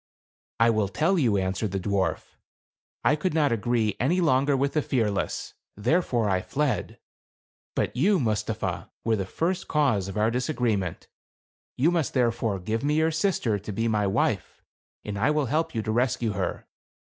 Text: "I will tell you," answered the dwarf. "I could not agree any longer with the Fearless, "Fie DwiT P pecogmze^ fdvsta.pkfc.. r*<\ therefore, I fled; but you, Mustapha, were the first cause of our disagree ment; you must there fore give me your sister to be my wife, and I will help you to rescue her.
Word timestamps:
"I 0.59 0.71
will 0.71 0.87
tell 0.87 1.19
you," 1.19 1.37
answered 1.37 1.69
the 1.73 1.79
dwarf. 1.79 2.33
"I 3.05 3.15
could 3.15 3.35
not 3.35 3.51
agree 3.51 3.97
any 3.99 4.19
longer 4.19 4.57
with 4.57 4.73
the 4.73 4.81
Fearless, 4.81 5.53
"Fie 5.77 5.81
DwiT 5.81 5.83
P 5.83 5.83
pecogmze^ 5.83 5.83
fdvsta.pkfc.. 5.83 5.83
r*<\ 5.83 5.83
therefore, 5.93 6.29
I 6.31 6.41
fled; 6.41 6.99
but 7.75 7.95
you, 7.95 8.19
Mustapha, 8.19 8.89
were 9.03 9.15
the 9.15 9.25
first 9.27 9.67
cause 9.67 10.07
of 10.07 10.17
our 10.17 10.31
disagree 10.31 10.75
ment; 10.75 11.07
you 11.77 11.91
must 11.91 12.15
there 12.15 12.31
fore 12.31 12.59
give 12.59 12.83
me 12.83 12.95
your 12.95 13.11
sister 13.11 13.59
to 13.59 13.71
be 13.71 13.87
my 13.87 14.07
wife, 14.07 14.63
and 15.05 15.19
I 15.19 15.29
will 15.29 15.45
help 15.45 15.75
you 15.75 15.83
to 15.83 15.91
rescue 15.91 16.31
her. 16.31 16.65